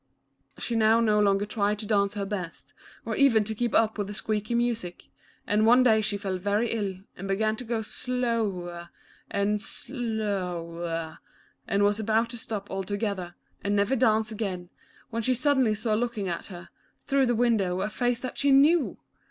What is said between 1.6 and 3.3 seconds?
to dance her best, or